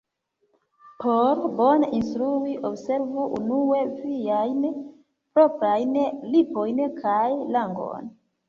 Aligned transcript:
Por 1.01 1.35
bone 1.59 1.89
instrui, 1.97 2.55
observu 2.71 3.27
unue 3.41 3.83
viajn 3.99 4.67
proprajn 5.37 5.95
lipojn 6.33 6.85
kaj 7.05 7.25
langon. 7.59 8.15